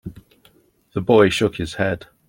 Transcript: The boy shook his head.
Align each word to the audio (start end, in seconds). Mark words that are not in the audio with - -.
The 0.95 1.01
boy 1.01 1.29
shook 1.29 1.57
his 1.57 1.75
head. 1.75 2.07